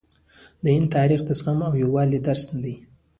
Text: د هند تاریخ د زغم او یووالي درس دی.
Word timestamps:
د 0.63 0.65
هند 0.75 0.87
تاریخ 0.97 1.21
د 1.25 1.29
زغم 1.39 1.59
او 1.67 1.73
یووالي 1.83 2.19
درس 2.27 2.43
دی. 2.63 2.75